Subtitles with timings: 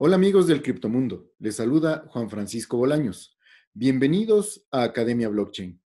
[0.00, 3.36] Hola amigos del Criptomundo, les saluda Juan Francisco Bolaños.
[3.74, 5.82] Bienvenidos a Academia Blockchain.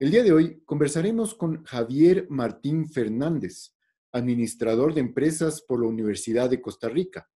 [0.00, 3.76] El día de hoy conversaremos con Javier Martín Fernández,
[4.10, 7.30] administrador de empresas por la Universidad de Costa Rica.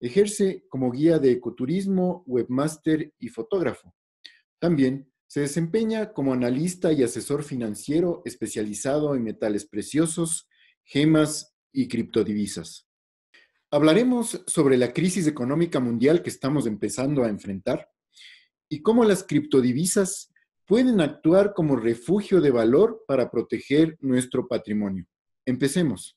[0.00, 3.94] Ejerce como guía de ecoturismo, webmaster y fotógrafo.
[4.58, 10.48] También se desempeña como analista y asesor financiero especializado en metales preciosos,
[10.82, 12.85] gemas y criptodivisas.
[13.72, 17.90] Hablaremos sobre la crisis económica mundial que estamos empezando a enfrentar
[18.68, 20.32] y cómo las criptodivisas
[20.66, 25.04] pueden actuar como refugio de valor para proteger nuestro patrimonio.
[25.44, 26.16] Empecemos.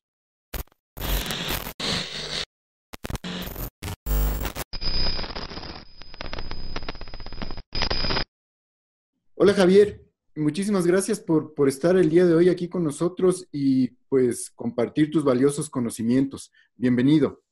[9.33, 10.05] Hola Javier,
[10.39, 15.11] muchísimas gracias por, por, estar el día de hoy aquí con nosotros y pues compartir
[15.11, 16.51] tus valiosos conocimientos.
[16.75, 17.43] Bienvenido.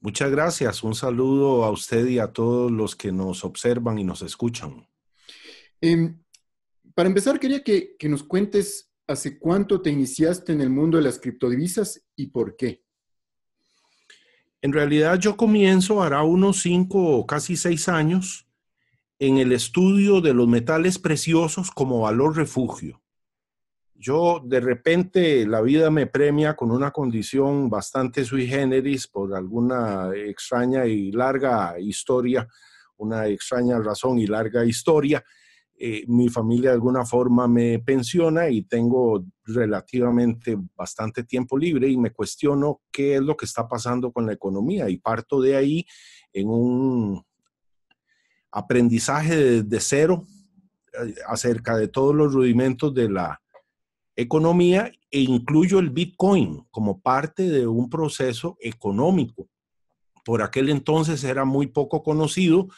[0.00, 0.82] Muchas gracias.
[0.82, 4.86] Un saludo a usted y a todos los que nos observan y nos escuchan.
[5.80, 6.14] Eh,
[6.94, 11.04] para empezar, quería que, que nos cuentes hace cuánto te iniciaste en el mundo de
[11.04, 12.82] las criptodivisas y por qué.
[14.62, 18.48] En realidad yo comienzo hará unos cinco o casi seis años
[19.18, 23.00] en el estudio de los metales preciosos como valor refugio.
[23.94, 30.10] Yo de repente la vida me premia con una condición bastante sui generis por alguna
[30.14, 32.46] extraña y larga historia,
[32.96, 35.24] una extraña razón y larga historia.
[35.76, 41.96] Eh, mi familia de alguna forma me pensiona y tengo relativamente bastante tiempo libre y
[41.96, 45.86] me cuestiono qué es lo que está pasando con la economía y parto de ahí
[46.32, 47.24] en un
[48.54, 50.24] aprendizaje de, cero
[50.92, 53.40] eh, acerca de todos los rudimentos de la
[54.14, 59.48] economía e incluyo el Bitcoin como parte de un proceso económico.
[60.24, 62.68] Por aquel entonces era muy poco conocido,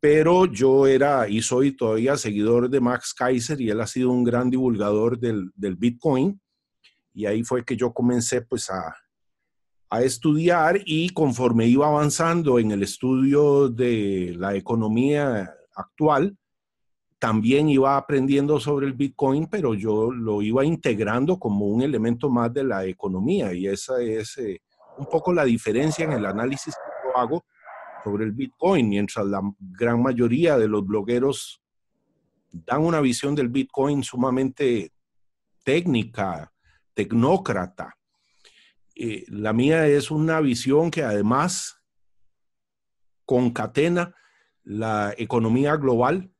[0.00, 4.24] pero yo era y soy todavía seguidor de Max Kaiser y él ha sido un
[4.24, 6.40] gran divulgador del, Bitcoin.
[7.14, 8.94] Y ahí fue que yo comencé pues a,
[9.90, 16.36] a estudiar y conforme iba avanzando en el estudio de la economía actual,
[17.18, 22.52] también iba aprendiendo sobre el Bitcoin, pero yo lo iba integrando como un elemento más
[22.52, 24.60] de la economía y esa es eh,
[24.98, 27.44] un poco la diferencia en el análisis que yo hago
[28.04, 31.60] sobre el Bitcoin, mientras la gran mayoría de los blogueros
[32.50, 34.92] dan una visión del Bitcoin sumamente
[35.64, 36.52] técnica,
[36.94, 37.97] tecnócrata.
[39.00, 41.80] Eh, la mía es una visión que además
[43.24, 44.12] concatena
[44.64, 46.32] la economía global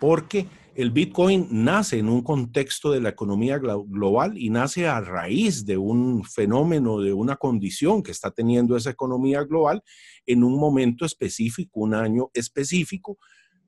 [0.00, 5.66] porque el Bitcoin nace en un contexto de la economía global y nace a raíz
[5.66, 9.82] de un fenómeno, de una condición que está teniendo esa economía global
[10.24, 13.18] en un momento específico, un año específico,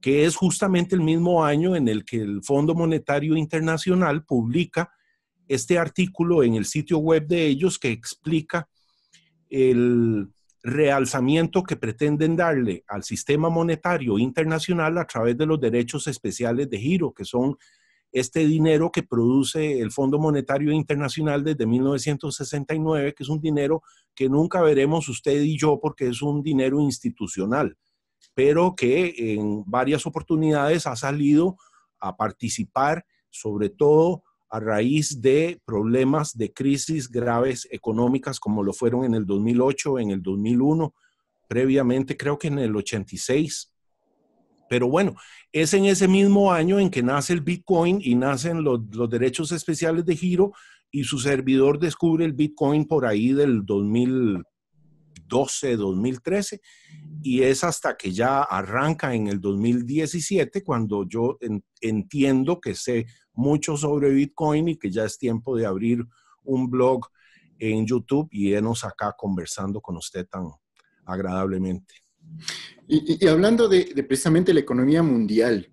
[0.01, 4.91] que es justamente el mismo año en el que el Fondo Monetario Internacional publica
[5.51, 8.69] este artículo en el sitio web de ellos que explica
[9.49, 10.29] el,
[10.63, 16.79] realzamiento que pretenden darle al sistema monetario internacional a través de los derechos especiales de
[16.79, 17.57] giro, que son
[18.13, 23.83] este dinero que produce el Fondo Monetario Internacional desde 1969, que es un dinero
[24.15, 27.77] que nunca veremos usted y yo porque es un dinero institucional,
[28.35, 31.57] pero que en varias oportunidades ha salido
[32.01, 39.05] a participar, sobre todo a raíz de problemas de crisis graves económicas como lo fueron
[39.05, 40.95] en el 2008, en el 2001,
[41.49, 43.73] previamente creo que en el 86.
[44.69, 45.15] Pero bueno,
[45.53, 49.53] es en ese mismo año en que nace el Bitcoin y nacen los, los derechos
[49.53, 50.53] especiales de giro
[50.91, 56.61] y su servidor descubre el Bitcoin por ahí del 2012, 2013
[57.23, 61.39] y es hasta que ya arranca en el 2017 cuando yo
[61.81, 66.05] entiendo que sé mucho sobre Bitcoin y que ya es tiempo de abrir
[66.45, 67.07] un blog
[67.59, 70.51] en YouTube y irnos acá conversando con usted tan
[71.05, 71.95] agradablemente.
[72.89, 75.71] Y, hablando de, precisamente la economía mundial,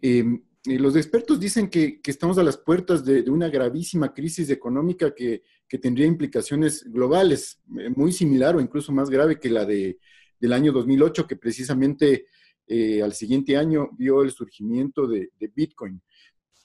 [0.00, 5.42] em, los expertos dicen que, estamos a las puertas de, una gravísima crisis económica que,
[5.80, 9.98] tendría implicaciones globales, eh, muy similar o incluso más grave que la de,
[10.42, 12.26] del año 2008, que precisamente
[12.66, 16.02] eh, al siguiente año vio el surgimiento de, Bitcoin.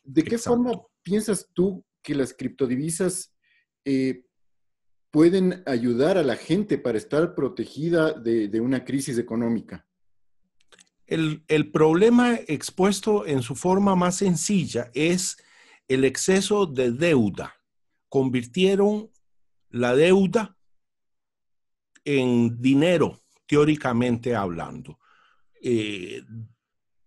[0.03, 0.71] ¿De qué forma
[1.03, 3.35] piensas tú que las criptodivisas
[3.85, 4.23] eh,
[5.11, 9.85] pueden ayudar a la gente para estar protegida de, una crisis económica?
[11.05, 15.37] El, el, problema expuesto en su forma más sencilla es
[15.87, 17.53] el exceso de deuda.
[18.09, 19.11] Convirtieron
[19.69, 20.57] la deuda
[22.05, 24.99] en dinero, teóricamente hablando.
[25.61, 26.23] Eh,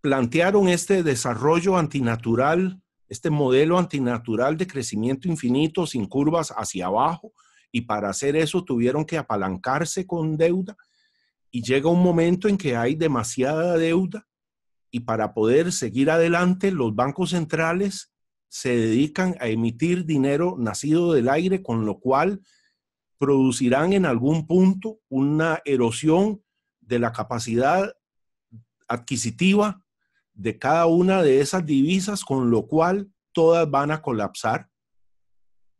[0.01, 7.33] plantearon este desarrollo antinatural, este modelo antinatural de crecimiento infinito sin curvas hacia abajo,
[7.73, 10.77] y para hacer eso tuvieron que apalancarse con deuda,
[11.51, 14.27] y llega un momento en que hay demasiada deuda,
[14.91, 18.13] y para poder seguir adelante, los bancos centrales
[18.49, 22.41] se dedican a emitir dinero nacido del aire, con lo cual
[23.21, 26.43] producirán en algún punto una erosión
[26.81, 27.95] de la capacidad
[28.89, 29.85] adquisitiva
[30.33, 34.71] de cada una de esas divisas, con lo cual todas van a colapsar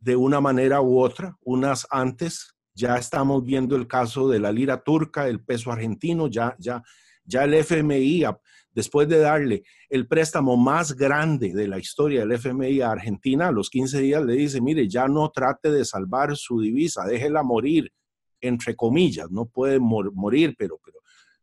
[0.01, 2.55] de una manera u otra, unas antes.
[2.75, 6.83] Ya estamos viendo el caso de la lira turca, el peso argentino, ya, ya,
[7.25, 8.27] ya el FMI
[8.73, 13.53] después de darle el préstamo más grande de la historia del FMI a Argentina, a
[13.53, 17.93] los 15 días le dice, mire, ya no trate de salvar su divisa, déjela morir,
[18.41, 20.99] entre comillas, no puede morir, pero, pero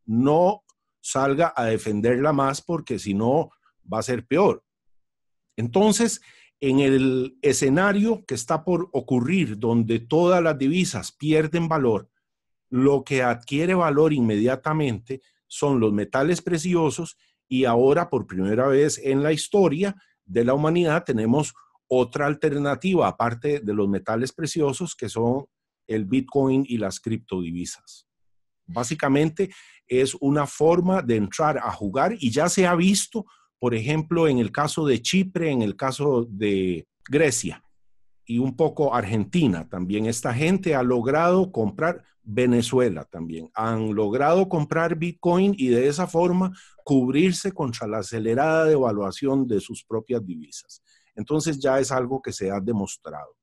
[0.05, 0.63] no
[1.01, 3.51] salga a defenderla más porque si no
[3.91, 4.63] va a ser peor.
[5.55, 6.21] Entonces,
[6.59, 12.09] en el escenario que está por ocurrir, donde todas las divisas pierden valor,
[12.69, 17.17] lo que adquiere valor inmediatamente son los metales preciosos
[17.47, 19.95] y ahora por primera vez en la historia
[20.25, 21.53] de la humanidad tenemos
[21.87, 25.45] otra alternativa aparte de los metales preciosos que son
[25.87, 28.07] el Bitcoin y las criptodivisas.
[28.65, 29.49] Básicamente
[29.87, 33.25] es una forma de entrar a jugar y ya se ha visto,
[33.57, 37.63] por ejemplo, en el caso de Chipre, en el caso de Grecia
[38.27, 40.05] y un poco Argentina también.
[40.05, 46.55] Esta gente ha logrado comprar, Venezuela también, han logrado comprar Bitcoin y de esa forma
[46.83, 50.83] cubrirse contra la acelerada devaluación de sus propias divisas.
[51.15, 53.35] Entonces ya es algo que se ha demostrado.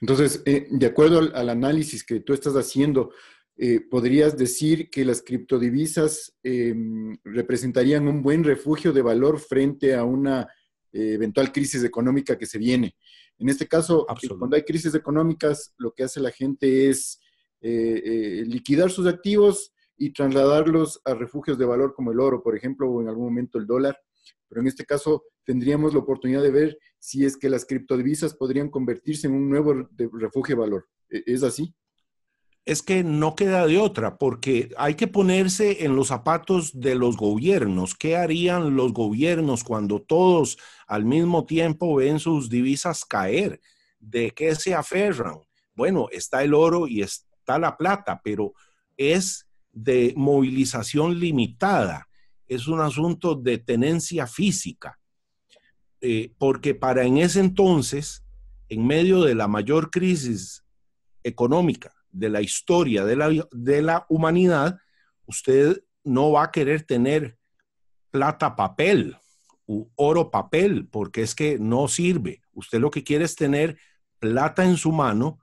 [0.00, 3.10] Entonces, eh, de acuerdo al, análisis que tú estás haciendo,
[3.56, 10.04] eh, ¿podrías decir que las criptodivisas em, representarían un buen refugio de valor frente a
[10.04, 10.48] una
[10.92, 12.96] eh, eventual crisis económica que se viene?
[13.42, 14.06] En este caso,
[14.38, 17.18] cuando hay crisis económicas, lo que hace la gente es
[17.60, 22.56] eh, eh, liquidar sus activos y trasladarlos a refugios de valor como el oro, por
[22.56, 23.98] ejemplo, o en algún momento el dólar.
[24.48, 28.68] Pero en este caso tendríamos la oportunidad de ver si es que las criptodivisas podrían
[28.68, 30.88] convertirse en un nuevo refugio de valor.
[31.10, 31.74] ¿E-, ¿Es así?
[32.64, 37.16] Es que no queda de otra, porque hay que ponerse en los zapatos de los
[37.16, 37.96] gobiernos.
[37.96, 43.60] ¿Qué harían los gobiernos cuando todos al mismo tiempo ven sus divisas caer?
[43.98, 45.40] ¿De qué se aferran?
[45.74, 48.52] Bueno, está el oro y está la plata, pero
[48.96, 52.08] es de movilización limitada,
[52.46, 55.00] es un asunto de tenencia física,
[56.00, 58.22] eh, porque para en ese entonces,
[58.68, 60.62] en medio de la mayor crisis
[61.24, 64.78] económica de la historia de la, de la humanidad,
[65.26, 67.38] usted no va a querer tener
[68.10, 69.16] plata papel
[69.66, 72.42] u oro papel, porque es que no sirve.
[72.52, 73.78] Usted lo que quiere es tener
[74.18, 75.42] plata en su mano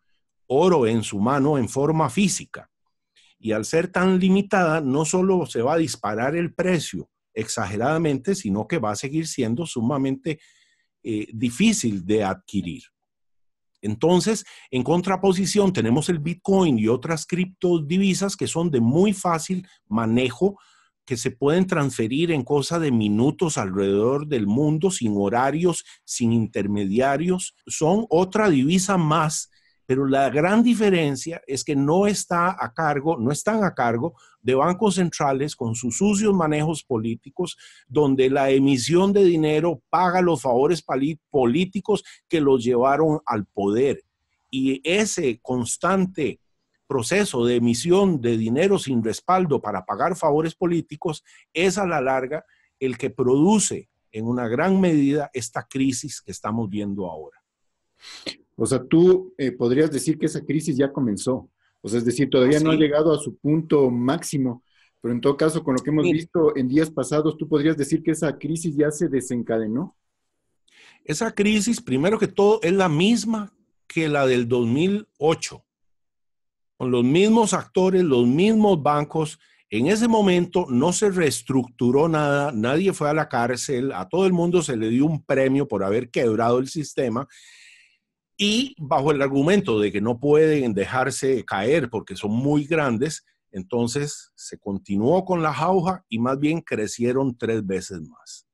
[0.50, 2.70] oro en su mano en forma física.
[3.40, 8.68] Y al ser tan limitada, no solo se va a disparar el precio exageradamente, sino
[8.68, 10.40] que va a seguir siendo sumamente
[11.04, 12.84] eh, difícil de adquirir.
[13.82, 20.58] Entonces, en contraposición, tenemos el Bitcoin y otras criptodivisas que son de muy fácil manejo,
[21.06, 27.56] que se pueden transferir en cosa de minutos alrededor del mundo, sin horarios, sin intermediarios.
[27.66, 29.50] Son otra divisa más
[29.90, 34.54] pero la gran diferencia es que no está a cargo, no están a cargo de
[34.54, 40.86] bancos centrales con sus sucios manejos políticos, donde la emisión de dinero paga los favores
[41.32, 44.04] políticos que los llevaron al poder.
[44.52, 46.40] Y ese constante
[46.86, 52.46] proceso de emisión de dinero sin respaldo para pagar favores políticos es a la larga
[52.80, 57.42] el que produce en una gran medida esta crisis que estamos viendo ahora.
[58.62, 61.50] O sea, tú eh, podrías decir que esa crisis ya comenzó.
[61.82, 64.64] O sea, es decir, todavía no ha llegado a su punto máximo,
[65.00, 68.04] pero en todo caso, con lo que hemos visto en días pasados, tú podrías decir
[68.04, 69.96] que esa crisis ya se desencadenó.
[71.06, 73.54] Esa crisis, primero que todo, es la misma
[73.88, 75.64] que la del 2008,
[76.76, 79.40] con los mismos actores, los mismos bancos.
[79.70, 84.34] En ese momento no se reestructuró nada, nadie fue a la cárcel, a todo el
[84.34, 87.26] mundo se le dio un premio por haber quebrado el sistema
[88.42, 94.32] y bajo el argumento de que no pueden dejarse caer porque son muy grandes, entonces
[94.34, 98.48] se continuó con la jauja y más bien crecieron tres veces más.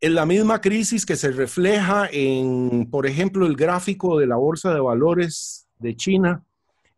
[0.00, 4.72] En la misma crisis que se refleja en, por ejemplo, el gráfico de la Bolsa
[4.72, 6.44] de Valores de China,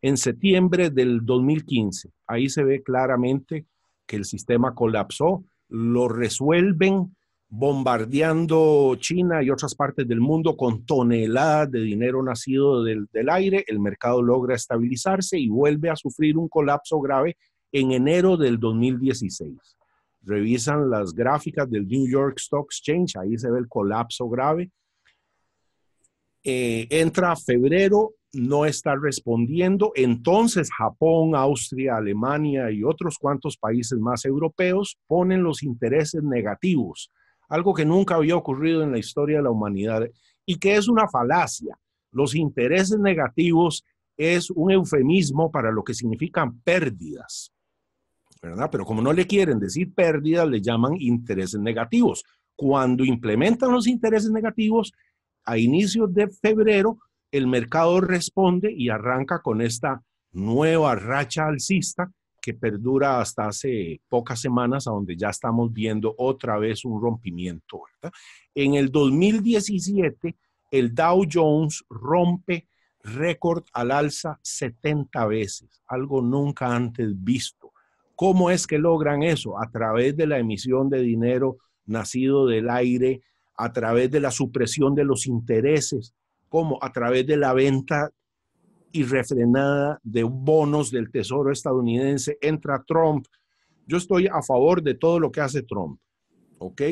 [0.02, 2.10] en septiembre del 2015.
[2.26, 3.64] Ahí se ve claramente
[4.06, 7.16] que el sistema colapsó, lo resuelven
[7.48, 13.78] bombardeando China y otras partes del mundo con toneladas de dinero nacido del, aire, el
[13.78, 17.36] mercado logra estabilizarse y vuelve a sufrir un colapso grave
[17.70, 19.56] en enero del 2016.
[20.22, 24.70] Revisan las gráficas del New York Stock Exchange, ahí se ve el colapso grave.
[26.42, 29.92] Eh, entra febrero, no está respondiendo.
[29.94, 37.10] Entonces Japón, Austria, Alemania y otros cuantos países más europeos ponen los intereses negativos,
[37.48, 40.02] algo que nunca había ocurrido en la historia de la humanidad
[40.46, 41.78] y que es una falacia.
[42.10, 43.84] Los intereses negativos
[44.16, 47.52] es un eufemismo para lo que significan pérdidas,
[48.40, 48.68] ¿verdad?
[48.70, 52.24] Pero como no le quieren decir pérdidas, le llaman intereses negativos.
[52.56, 54.92] Cuando implementan los intereses negativos,
[55.44, 56.98] a inicios de febrero,
[57.30, 62.12] el mercado responde y arranca con esta nueva racha alcista
[62.44, 67.80] que perdura hasta hace pocas semanas, a donde ya estamos viendo otra vez un rompimiento.
[68.54, 70.36] En el 2017,
[70.70, 72.68] el Dow Jones rompe
[73.02, 77.72] récord al alza 70 veces, algo nunca antes visto.
[78.14, 79.58] ¿Cómo es que logran eso?
[79.58, 83.22] A través de la emisión de dinero nacido del aire,
[83.56, 86.12] a través de la supresión de los intereses,
[86.50, 88.10] como a través de la venta
[88.94, 93.26] irrefrenada de bonos del Tesoro estadounidense entra Trump.
[93.86, 96.00] Yo estoy a favor de todo lo que hace Trump,
[96.58, 96.82] ¿ok?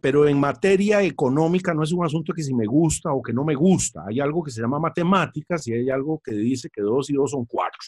[0.00, 3.42] Pero en materia económica no es un asunto que si me gusta o que no
[3.42, 4.04] me gusta.
[4.06, 7.32] Hay algo que se llama matemáticas y hay algo que dice que dos y dos
[7.32, 7.80] son cuatro.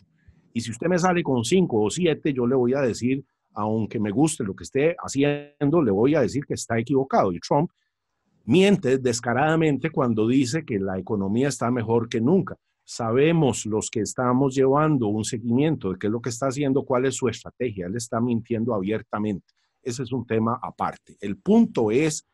[0.52, 4.00] Y si usted me sale con cinco o siete, yo le voy a decir, aunque
[4.00, 7.32] me guste lo que esté haciendo, le voy a decir que está equivocado.
[7.32, 7.70] Y Trump
[8.44, 12.56] miente descaradamente cuando dice que la economía está mejor que nunca.
[12.92, 17.06] Sabemos los que estamos llevando un seguimiento de qué es lo que está haciendo, cuál
[17.06, 17.86] es su estrategia.
[17.86, 19.54] Él está mintiendo abiertamente.
[19.80, 21.16] Ese es un tema aparte.
[21.20, 22.26] El punto es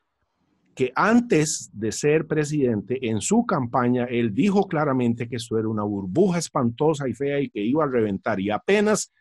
[0.75, 5.83] que antes de ser presidente, en su campaña, él dijo claramente que esto era una
[5.83, 8.41] burbuja espantosa y fea y que iba a reventar.
[8.41, 9.13] Y apenas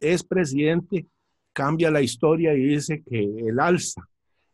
[0.00, 1.06] es presidente,
[1.52, 4.08] cambia la historia y dice que el alza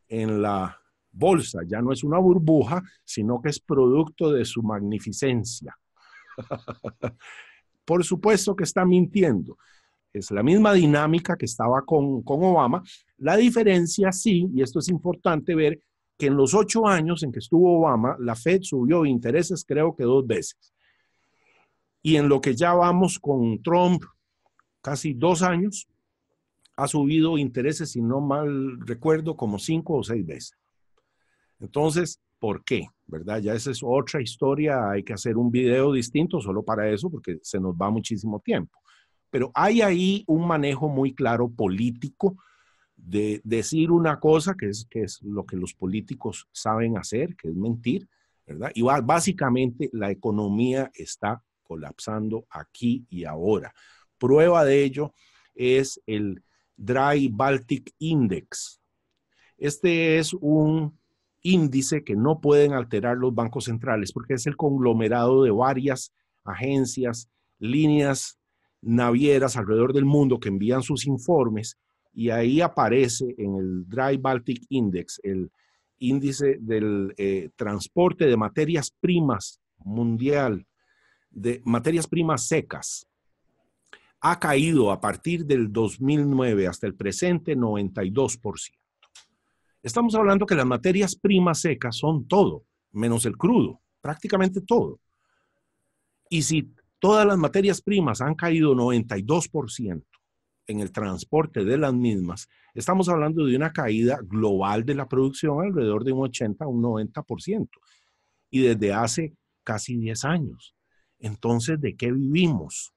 [0.09, 0.77] en la
[1.13, 5.77] bolsa ya no es una burbuja, sino que es producto de su magnificencia.
[7.85, 9.57] Por supuesto que está mintiendo.
[10.13, 12.83] Es la misma dinámica que estaba con, con Obama.
[13.19, 15.81] La diferencia sí, y esto es importante ver,
[16.19, 20.05] que en los ocho años en que estuvo Obama, la Fed subió intereses creo que
[20.05, 20.75] dos veces.
[22.03, 24.05] Y en lo que ya vamos con Trump,
[24.83, 25.89] casi dos años,
[26.77, 30.57] ha subido intereses, si no mal recuerdo, como cinco o seis veces.
[31.59, 32.89] Entonces, ¿por qué?
[33.11, 33.41] ¿Verdad?
[33.41, 37.39] Ya esa es otra historia, hay que hacer un video distinto solo para eso porque
[37.43, 38.79] se nos va muchísimo tiempo.
[39.31, 42.37] Pero hay ahí un manejo muy claro político
[42.97, 47.49] de decir una cosa que es, que es lo que los políticos saben hacer, que
[47.49, 48.09] es mentir,
[48.47, 48.71] ¿verdad?
[48.75, 53.73] Y básicamente la economía está colapsando aquí y ahora.
[54.19, 55.15] Prueba de ello
[55.55, 56.43] es el
[56.77, 58.81] Dry Baltic Index.
[59.57, 61.00] Este es un
[61.43, 66.13] índice que no pueden alterar los bancos centrales porque es el conglomerado de varias
[66.45, 67.29] agencias,
[67.59, 68.39] líneas
[68.83, 71.79] navieras alrededor del mundo que envían sus informes
[72.13, 75.51] y ahí aparece en el Dry Baltic Index el
[75.99, 80.67] índice del eh, transporte de materias primas mundial,
[81.31, 83.07] de materias primas secas.
[84.23, 88.80] Ha caído a partir del 2009 hasta el presente 92%.
[89.83, 95.01] Estamos hablando que las materias primas secas son todo, menos el crudo, prácticamente todo.
[96.29, 100.05] Y si todas las materias primas han caído 92%
[100.67, 105.65] en el transporte de las mismas, estamos hablando de una caída global de la producción
[105.65, 107.69] alrededor de un 80 a un 90%.
[108.51, 109.35] Y desde hace
[109.65, 110.75] casi 10 años.
[111.19, 112.93] Entonces, ¿de qué vivimos?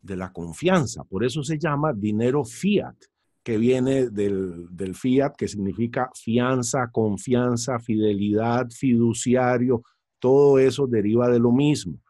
[0.00, 1.04] De la confianza.
[1.04, 2.96] Por eso se llama dinero fiat
[3.44, 9.82] que viene del, fiat, que significa fianza, confianza, fidelidad, fiduciario,
[10.18, 12.00] todo eso deriva de lo mismo.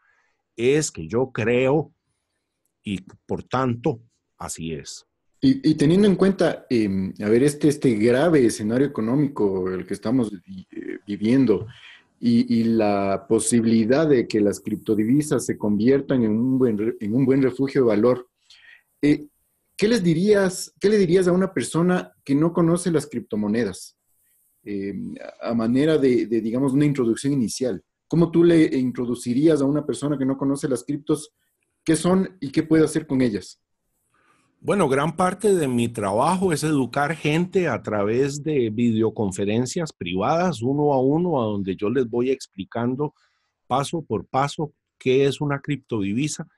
[0.56, 1.92] Es que yo creo
[2.84, 4.00] y por tanto
[4.38, 5.04] así es.
[5.40, 10.32] Y, teniendo en cuenta, em, a ver, este, este grave escenario económico el que estamos
[10.32, 11.66] eh, viviendo
[12.18, 17.42] y, la posibilidad de que las criptodivisas se conviertan en un buen, en un buen
[17.42, 18.26] refugio de valor,
[19.02, 19.26] eh,
[19.76, 23.96] ¿qué les dirías, qué le dirías a una persona que no conoce las criptomonedas?
[24.62, 24.94] Eh,
[25.42, 27.82] a manera de, digamos, una introducción inicial.
[28.08, 31.34] ¿Cómo tú le introducirías a una persona que no conoce las criptos
[31.84, 33.60] ¿Qué son y qué puede hacer con ellas?
[34.60, 40.94] Bueno, gran parte de mi trabajo es educar gente a través de videoconferencias privadas, uno
[40.94, 43.12] a uno, a donde yo les voy explicando
[43.66, 46.48] paso por paso qué es una criptodivisa.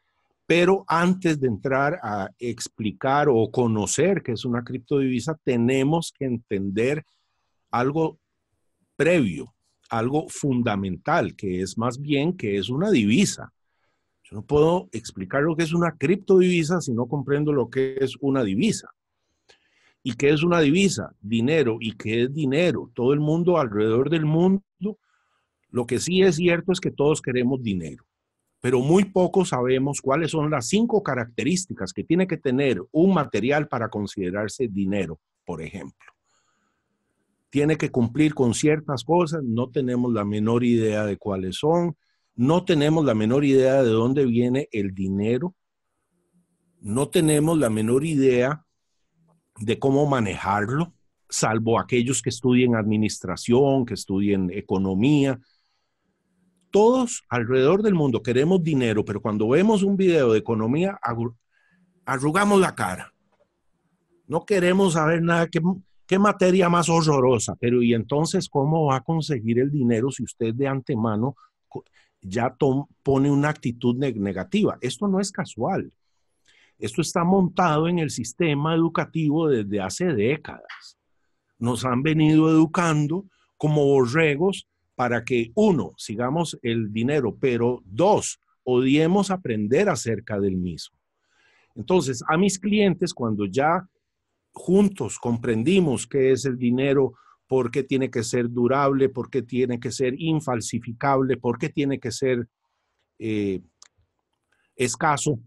[0.47, 7.05] Pero antes de entrar a explicar o conocer qué es una criptodivisa, tenemos que entender
[7.71, 8.19] algo
[8.95, 9.55] previo,
[9.91, 13.53] algo fundamental, que es más bien que es una divisa.
[14.23, 18.15] Yo no puedo explicar lo que es una criptodivisa si no comprendo lo que es
[18.21, 18.91] una divisa.
[20.03, 21.13] ¿Y qué es una divisa?
[21.21, 21.79] Dinero.
[21.81, 22.91] ¿Y qué es dinero?
[22.95, 24.63] Todo el mundo alrededor del mundo,
[25.71, 28.06] lo que sí es cierto es que todos queremos dinero,
[28.67, 33.69] pero muy pocos sabemos cuáles son las cinco características que tiene que tener un material
[33.69, 36.13] para considerarse dinero, por ejemplo.
[37.49, 41.97] Tiene que cumplir con ciertas cosas, no tenemos la menor idea de cuáles son
[42.35, 45.55] no tenemos la menor idea de dónde viene el dinero,
[46.81, 48.67] no tenemos la menor idea
[49.61, 50.93] de cómo manejarlo,
[51.29, 55.39] salvo aquellos que estudien administración, que estudien economía.
[56.71, 60.99] Todos alrededor del mundo queremos dinero, pero cuando vemos un video de economía,
[62.05, 63.13] arrugamos la cara.
[64.27, 69.59] No queremos saber nada, qué, materia más horrorosa, pero ¿y entonces cómo va a conseguir
[69.61, 71.37] el dinero si usted de antemano
[72.21, 72.57] ya
[73.03, 74.79] pone una actitud negativa.
[74.81, 75.93] Esto no es casual.
[76.79, 80.99] Esto está montado en el sistema educativo desde hace décadas.
[81.59, 83.25] Nos han venido educando
[83.57, 90.97] como borregos para que, uno, sigamos el dinero, pero dos, odiemos aprender acerca del mismo.
[91.77, 93.87] Entonces, a mis clientes, cuando ya
[94.53, 97.13] juntos comprendimos qué es el dinero,
[97.47, 102.01] por qué tiene que ser durable, por qué tiene que ser infalsificable, por qué tiene
[102.01, 102.49] que ser
[103.19, 103.61] eh,
[104.75, 105.39] escaso,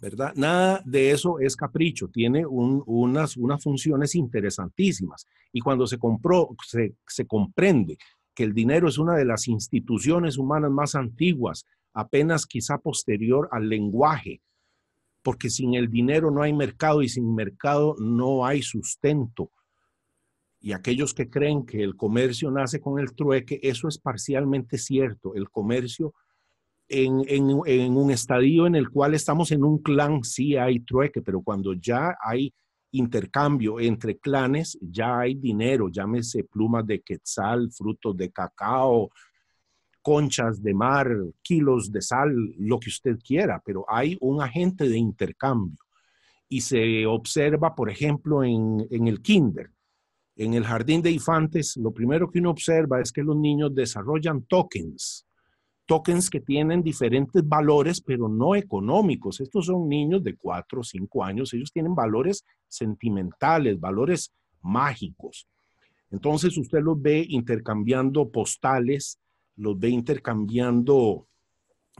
[0.00, 0.32] ¿verdad?
[0.34, 5.26] Nada de eso es capricho, tiene unas, unas funciones interesantísimas.
[5.52, 7.98] Y cuando se, compró, se, se comprende
[8.36, 13.68] que el dinero es una de las instituciones humanas más antiguas, apenas quizá posterior al
[13.68, 14.40] lenguaje,
[15.22, 19.50] porque sin el dinero no hay mercado y sin mercado no hay sustento
[20.66, 25.36] y aquellos que creen que el comercio nace con el trueque, eso es parcialmente cierto.
[25.36, 26.12] El comercio
[26.88, 27.50] en,
[27.96, 32.16] un estadio en el cual estamos en un clan, sí hay trueque, pero cuando ya
[32.20, 32.52] hay
[32.92, 39.10] intercambio entre clanes, ya hay dinero, llámese plumas de quetzal, frutos de cacao,
[40.02, 41.08] conchas de mar,
[41.42, 45.78] kilos de sal, lo que usted quiera, pero hay un agente de intercambio.
[46.48, 49.70] Y se observa, por ejemplo, en, en el kinder
[50.36, 54.42] en el jardín de infantes, lo primero que uno observa es que los niños desarrollan
[54.42, 55.25] tokens,
[55.86, 59.40] tokens que tienen diferentes valores, pero no económicos.
[59.40, 65.46] Estos son niños de 4 o 5 años, ellos tienen valores sentimentales, valores mágicos.
[66.10, 69.18] Entonces usted los ve intercambiando postales,
[69.56, 71.28] los ve intercambiando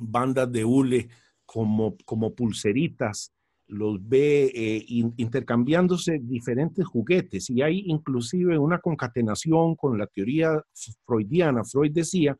[0.01, 1.09] bandas de hule
[1.45, 3.33] como, como pulseritas,
[3.69, 4.85] los ve eh,
[5.17, 10.63] intercambiándose diferentes juguetes y hay inclusive una concatenación con la teoría
[11.05, 11.65] freudiana.
[11.65, 12.37] Freud decía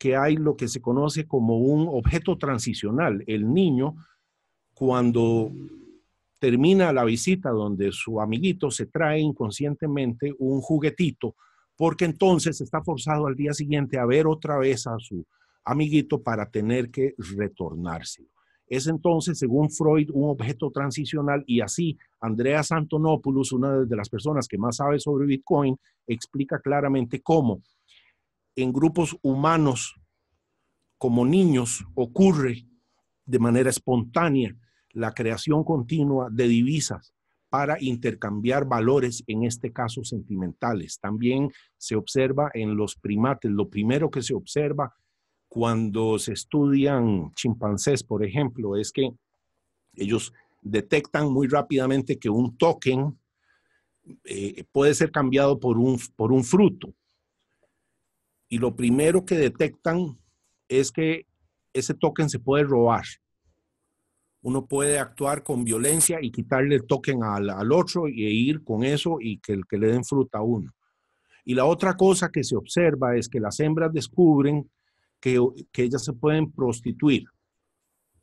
[0.00, 3.22] que hay lo que se conoce como un objeto transicional.
[3.26, 3.96] El niño,
[4.72, 5.52] cuando
[6.38, 11.36] termina la visita donde su amiguito se trae inconscientemente un juguetito,
[11.76, 15.26] porque entonces está forzado al día siguiente a ver otra vez a su
[15.64, 18.30] amiguito para tener que retornárselo
[18.70, 24.46] es entonces, según Freud, un objeto transicional y así Andrea Antonopoulos, una de las personas
[24.46, 27.60] que más sabe sobre Bitcoin, explica claramente cómo
[28.56, 29.94] en grupos humanos
[30.98, 32.66] como niños ocurre
[33.24, 34.54] de manera espontánea
[34.92, 37.14] la creación continua de divisas
[37.48, 41.00] para intercambiar valores, en este caso sentimentales.
[41.00, 44.94] También se observa en los primates, lo primero que se observa
[45.48, 49.10] cuando se estudian chimpancés, por ejemplo, es que
[49.94, 50.32] ellos
[50.62, 53.18] detectan muy rápidamente que un token
[54.24, 56.94] eh, puede ser cambiado por un, por un fruto.
[58.50, 60.18] Y lo primero que detectan
[60.68, 61.24] es que
[61.72, 63.04] ese token se puede robar.
[64.42, 69.16] Uno puede actuar con violencia y quitarle el token al, otro y ir con eso
[69.20, 70.70] y que, que le den fruta a uno.
[71.44, 74.68] Y la otra cosa que se observa es que las hembras descubren
[75.20, 75.38] que,
[75.74, 77.24] ellas se pueden prostituir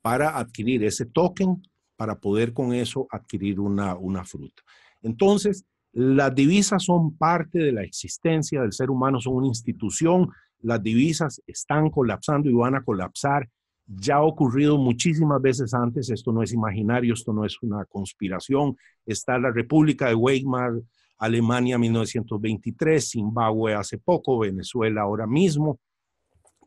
[0.02, 1.62] para adquirir ese token,
[1.96, 4.62] para poder con eso adquirir una, una fruta.
[5.02, 5.66] Entonces,
[6.00, 10.30] las divisas son parte de la existencia del ser humano, son una institución,
[10.60, 13.50] las divisas están colapsando y van a colapsar
[13.88, 18.76] ya ha ocurrido muchísimas veces antes, esto no es imaginario, esto no es una conspiración.
[19.06, 20.74] Está la República de Weimar,
[21.18, 25.80] Alemania 1923, Zimbabue hace poco, Venezuela ahora mismo,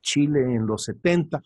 [0.01, 1.43] Chile en los 70.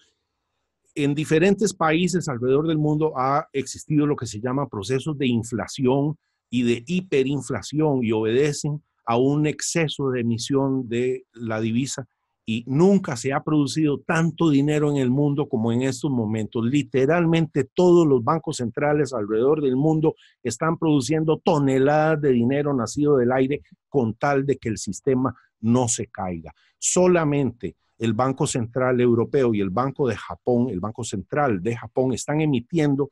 [0.94, 6.16] En diferentes países alrededor del mundo ha existido lo que se llama procesos de inflación
[6.54, 12.06] y de hiperinflación y obedecen a un exceso de emisión de la divisa
[12.46, 16.64] y nunca se ha producido tanto dinero en el mundo como en estos momentos.
[16.64, 20.14] Literalmente todos los bancos centrales alrededor del mundo
[20.44, 25.88] están produciendo toneladas de dinero nacido del aire con tal de que el sistema no
[25.88, 26.54] se caiga.
[26.78, 32.12] Solamente el Banco Central Europeo y el Banco de Japón, el Banco Central de Japón,
[32.12, 33.10] están emitiendo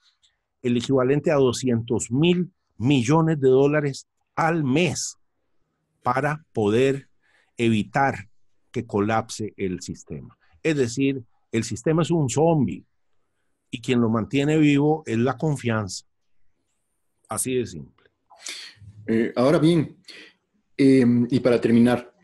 [0.63, 5.19] el equivalente a 200 mil millones de dólares al mes
[6.03, 7.09] para poder
[7.57, 8.29] evitar
[8.71, 10.37] que colapse el sistema.
[10.63, 12.85] Es decir, el sistema es un zombie
[13.71, 16.07] y quien lo mantiene vivo es la confianza.
[17.29, 18.11] Así de simple.
[19.07, 19.97] Eh, ahora bien,
[20.77, 22.15] em, y para terminar,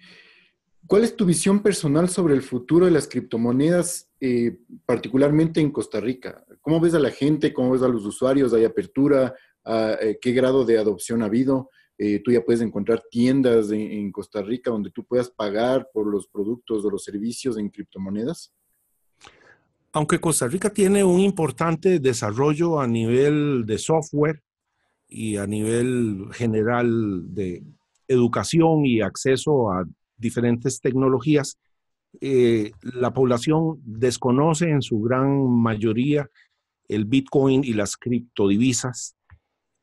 [0.87, 6.01] ¿cuál es tu visión personal sobre el futuro de las criptomonedas, eh, particularmente en Costa
[6.01, 6.45] Rica?
[6.61, 7.53] ¿Cómo ves a la gente?
[7.53, 8.53] ¿Cómo ves a los usuarios?
[8.53, 9.35] ¿Hay apertura?
[9.69, 11.71] Eh, ¿Qué grado de adopción ha habido?
[12.01, 16.29] Eh, tú ya puedes encontrar tiendas en, Costa Rica donde tú puedas pagar por los
[16.29, 18.55] productos o los servicios en criptomonedas?
[19.93, 24.43] Aunque Costa Rica tiene un importante desarrollo a nivel de software
[25.09, 27.65] y a nivel general de
[28.07, 29.85] educación y acceso a
[30.17, 31.59] diferentes tecnologías,
[32.21, 36.31] eh, la población desconoce en su gran mayoría
[36.87, 39.18] el Bitcoin y las criptodivisas.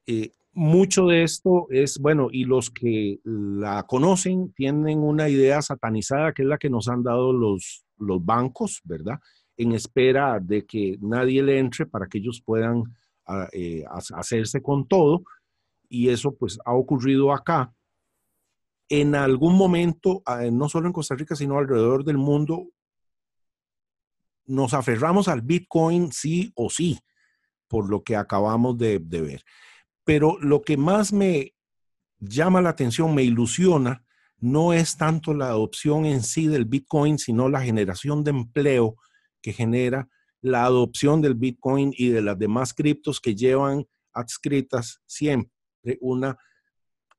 [0.07, 6.33] Eh, mucho de esto es, bueno, y los que la conocen tienen una idea satanizada
[6.33, 9.19] que es la que nos han dado los, los bancos, ¿verdad?
[9.57, 12.83] En espera de que nadie le entre para que ellos puedan
[13.25, 15.23] ah, eh, hacerse con todo.
[15.89, 17.73] Y eso pues ha ocurrido acá.
[18.87, 22.69] En algún momento, ah, no solo en Costa Rica, sino alrededor del mundo,
[24.45, 26.97] nos aferramos al Bitcoin sí o sí,
[27.67, 29.43] por lo que acabamos de, de ver.
[30.05, 31.53] Pero lo que más me
[32.19, 34.05] llama la atención, me ilusiona,
[34.39, 38.95] no es tanto la adopción en sí del Bitcoin, sino la generación de empleo
[39.41, 40.07] que genera
[40.41, 45.51] la adopción del Bitcoin y de las demás criptos que llevan adscritas siempre
[46.01, 46.37] una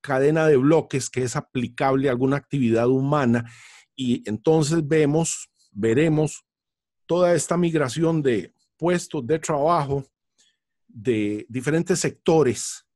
[0.01, 3.51] cadena de bloques que es aplicable a alguna actividad humana.
[3.95, 6.45] Y entonces vemos, veremos
[7.07, 10.05] toda esta migración de puestos de trabajo
[10.97, 12.87] de diferentes sectores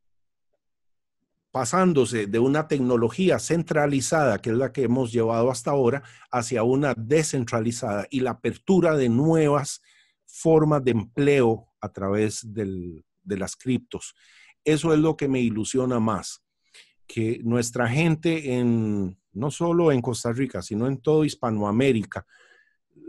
[1.50, 6.94] pasándose de una tecnología centralizada, que es la que hemos llevado hasta ahora, hacia una
[6.96, 9.82] descentralizada y la apertura de nuevas
[10.26, 13.02] formas de empleo a través de
[13.36, 14.14] las criptos.
[14.64, 16.42] Eso es lo que me ilusiona más,
[17.06, 22.24] que nuestra gente en, no solo en Costa Rica, sino en todo Hispanoamérica,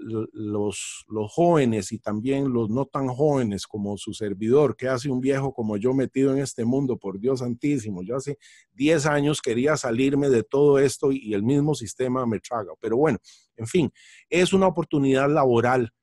[0.02, 5.22] los, los jóvenes y también los no tan jóvenes como su servidor, que hace un
[5.22, 8.38] viejo como yo metido en este mundo, por Dios santísimo, yo hace
[8.74, 12.74] 10 años quería salirme de todo esto y, el mismo sistema me traga.
[12.80, 13.18] Pero bueno,
[13.56, 13.92] en fin,
[14.30, 15.94] es una oportunidad laboral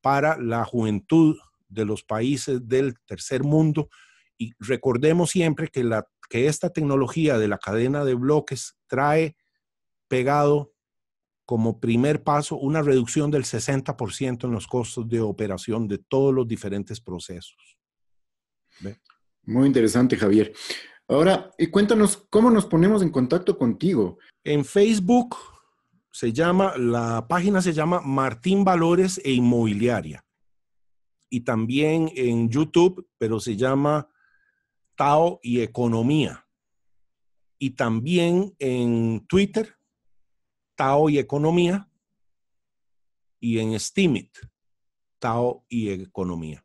[0.00, 1.36] para la juventud
[1.68, 3.88] de los países del tercer mundo
[4.36, 9.36] y recordemos siempre que, la, que esta tecnología de la cadena de bloques trae
[10.08, 10.73] pegado
[11.44, 16.48] como primer paso una reducción del 60% en los costos de operación de todos los
[16.48, 17.78] diferentes procesos.
[19.44, 20.52] Muy interesante, Javier.
[21.06, 24.18] Ahora, y cuéntanos cómo nos ponemos en contacto contigo.
[24.42, 25.36] En Facebook
[26.10, 30.24] se llama, la página se llama Martín Valores e Inmobiliaria.
[31.28, 34.08] Y también en YouTube, pero se llama
[34.96, 36.46] Tao y Economía.
[37.58, 39.76] Y también en Twitter
[40.74, 41.88] Tao y Economía,
[43.40, 44.30] y en Steamit,
[45.18, 46.64] Tao y Economía.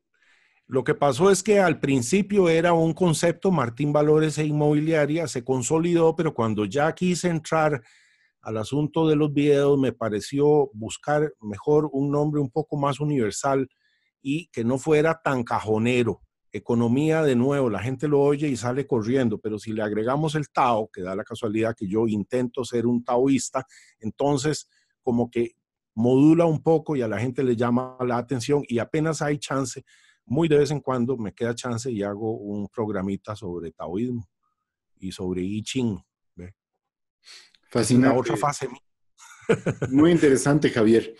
[0.65, 5.43] Lo que pasó es que al principio era un concepto, Martín Valores e Inmobiliaria, se
[5.43, 7.81] consolidó, pero cuando ya quise entrar
[8.41, 13.67] al asunto de los videos, me pareció buscar mejor un nombre un poco más universal
[14.21, 18.87] y que no fuera tan cajonero economía de nuevo, la gente lo oye y sale
[18.87, 22.87] corriendo, pero si le agregamos el Tao, que da la casualidad que yo intento ser
[22.87, 23.65] un taoísta,
[23.99, 24.69] entonces
[25.01, 25.55] como que
[25.95, 29.83] modula un poco y a la gente le llama la atención y apenas hay chance,
[30.25, 34.27] muy de vez en cuando me queda chance y hago un programita sobre taoísmo
[34.99, 35.99] y sobre I Ching.
[37.71, 38.17] Fascinante.
[38.17, 38.67] otra fase
[39.89, 41.15] Muy interesante, Javier.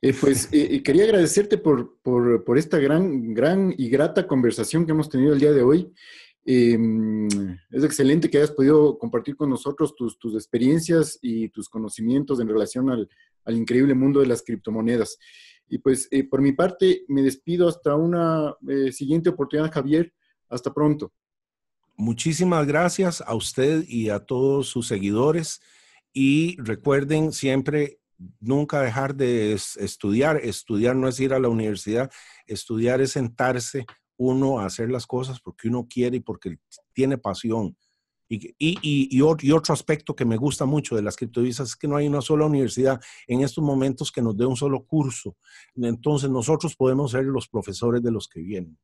[0.00, 5.08] Eh, pues eh, quería agradecerte por, por, esta gran, gran y grata conversación que hemos
[5.08, 5.92] tenido el día de hoy.
[6.44, 7.28] Em,
[7.70, 12.48] es excelente que hayas podido compartir con nosotros tus, tus experiencias y tus conocimientos en
[12.48, 13.08] relación al,
[13.44, 15.18] al, increíble mundo de las criptomonedas.
[15.68, 18.56] Y pues eh, por mi parte me despido hasta una
[18.90, 20.12] siguiente oportunidad, Javier.
[20.48, 21.12] Hasta pronto.
[21.96, 25.60] Muchísimas gracias a usted y a todos sus seguidores.
[26.12, 27.98] Y recuerden siempre
[28.40, 30.38] nunca dejar de estudiar.
[30.38, 32.10] Estudiar no es ir a la universidad,
[32.46, 36.58] estudiar es sentarse uno a hacer las cosas porque uno quiere y porque
[36.92, 37.76] tiene pasión.
[38.28, 42.08] Y, y, otro aspecto que me gusta mucho de las criptodivisas es que no hay
[42.08, 45.36] una sola universidad en estos momentos que nos dé un solo curso.
[45.74, 48.78] Entonces nosotros podemos ser los profesores de los que vienen.